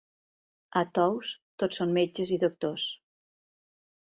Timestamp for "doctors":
2.45-2.89